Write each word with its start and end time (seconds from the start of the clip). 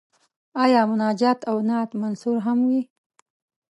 آیا 0.63 0.81
مناجات 0.91 1.39
او 1.49 1.57
نعت 1.67 1.89
منثور 2.01 2.37
هم 2.45 2.59
وي. 2.67 2.81